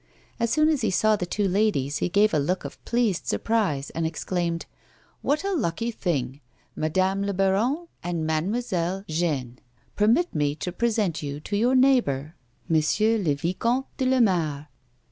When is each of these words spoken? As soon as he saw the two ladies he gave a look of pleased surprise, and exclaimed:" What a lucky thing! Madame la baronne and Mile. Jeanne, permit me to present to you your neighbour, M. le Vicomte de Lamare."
As 0.39 0.49
soon 0.49 0.67
as 0.69 0.81
he 0.81 0.89
saw 0.89 1.15
the 1.15 1.27
two 1.27 1.47
ladies 1.47 1.97
he 1.97 2.09
gave 2.09 2.33
a 2.33 2.39
look 2.39 2.65
of 2.65 2.83
pleased 2.85 3.27
surprise, 3.27 3.91
and 3.91 4.03
exclaimed:" 4.03 4.65
What 5.21 5.43
a 5.43 5.53
lucky 5.53 5.91
thing! 5.91 6.41
Madame 6.75 7.21
la 7.21 7.33
baronne 7.33 7.87
and 8.01 8.25
Mile. 8.25 9.05
Jeanne, 9.07 9.59
permit 9.95 10.33
me 10.33 10.55
to 10.55 10.71
present 10.71 11.17
to 11.17 11.27
you 11.27 11.39
your 11.51 11.75
neighbour, 11.75 12.33
M. 12.67 12.77
le 12.99 13.35
Vicomte 13.35 13.95
de 13.97 14.07
Lamare." 14.07 14.69